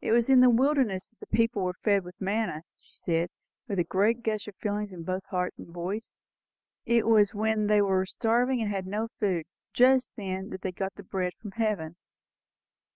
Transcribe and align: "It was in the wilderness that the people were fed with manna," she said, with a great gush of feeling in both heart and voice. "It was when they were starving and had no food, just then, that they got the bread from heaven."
"It 0.00 0.12
was 0.12 0.28
in 0.28 0.38
the 0.40 0.48
wilderness 0.48 1.08
that 1.08 1.18
the 1.18 1.26
people 1.36 1.64
were 1.64 1.74
fed 1.82 2.04
with 2.04 2.20
manna," 2.20 2.62
she 2.80 2.92
said, 2.92 3.28
with 3.66 3.80
a 3.80 3.82
great 3.82 4.22
gush 4.22 4.46
of 4.46 4.54
feeling 4.54 4.88
in 4.92 5.02
both 5.02 5.24
heart 5.30 5.52
and 5.58 5.66
voice. 5.66 6.14
"It 6.84 7.08
was 7.08 7.34
when 7.34 7.66
they 7.66 7.82
were 7.82 8.06
starving 8.06 8.62
and 8.62 8.70
had 8.70 8.86
no 8.86 9.08
food, 9.18 9.46
just 9.72 10.12
then, 10.14 10.50
that 10.50 10.62
they 10.62 10.70
got 10.70 10.94
the 10.94 11.02
bread 11.02 11.32
from 11.40 11.50
heaven." 11.56 11.96